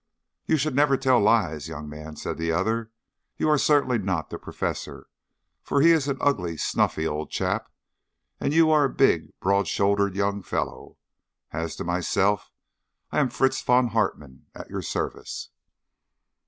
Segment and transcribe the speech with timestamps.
[0.47, 2.89] "You should never tell lies, young man," said the other.
[3.37, 5.05] "You're certainly not the Professor,
[5.61, 7.71] for he is an ugly snuffy old chap,
[8.39, 10.97] and you are a big broad shouldered young fellow.
[11.51, 12.49] As to myself,
[13.11, 15.49] I am Fritz von Hartmann at your service."